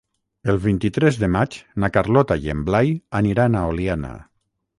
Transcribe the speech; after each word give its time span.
El 0.51 0.55
vint-i-tres 0.61 1.19
de 1.23 1.29
maig 1.35 1.57
na 1.83 1.89
Carlota 1.99 2.39
i 2.47 2.51
en 2.55 2.65
Blai 2.71 2.93
aniran 3.21 3.61
a 3.61 3.67
Oliana. 3.75 4.13